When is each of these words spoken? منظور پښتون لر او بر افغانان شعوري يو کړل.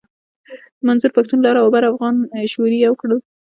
منظور 0.87 1.11
پښتون 1.17 1.39
لر 1.43 1.55
او 1.63 1.67
بر 1.73 1.83
افغانان 1.91 2.25
شعوري 2.51 2.77
يو 2.85 2.93
کړل. 3.01 3.19